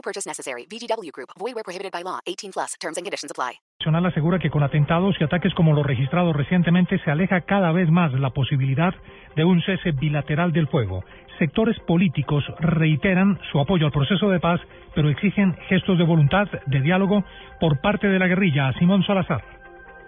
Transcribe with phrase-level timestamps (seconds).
[0.00, 0.64] No purchase necessary.
[0.66, 1.30] VGW Group.
[1.38, 2.20] Void where prohibited by law.
[2.26, 2.74] 18 plus.
[2.80, 3.60] Terms and conditions apply.
[3.80, 7.90] Nacional asegura que con atentados y ataques como los registrados recientemente se aleja cada vez
[7.90, 8.94] más la posibilidad
[9.36, 11.02] de un cese bilateral del fuego.
[11.38, 14.60] Sectores políticos reiteran su apoyo al proceso de paz,
[14.94, 17.24] pero exigen gestos de voluntad de diálogo
[17.58, 18.72] por parte de la guerrilla.
[18.78, 19.59] Simón Salazar.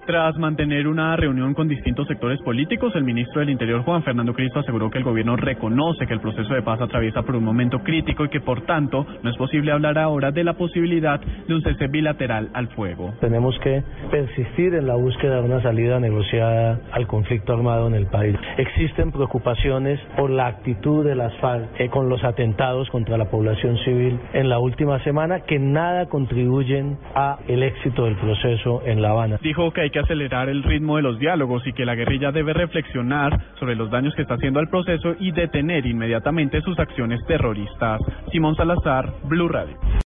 [0.05, 4.59] Tras mantener una reunión con distintos sectores políticos, el ministro del Interior Juan Fernando Cristo
[4.59, 8.25] aseguró que el gobierno reconoce que el proceso de paz atraviesa por un momento crítico
[8.25, 11.87] y que por tanto no es posible hablar ahora de la posibilidad de un cese
[11.87, 13.15] bilateral al fuego.
[13.21, 18.07] Tenemos que persistir en la búsqueda de una salida negociada al conflicto armado en el
[18.07, 18.37] país.
[18.59, 23.79] Existen preocupaciones por la actitud de las FARC eh, con los atentados contra la población
[23.85, 29.11] civil en la última semana que nada contribuyen a el éxito del proceso en La
[29.11, 29.39] Habana.
[29.41, 32.53] Dijo que hay que acelerar el ritmo de los diálogos y que la guerrilla debe
[32.53, 38.01] reflexionar sobre los daños que está haciendo al proceso y detener inmediatamente sus acciones terroristas.
[38.33, 39.77] Simón Salazar, Blue Radio.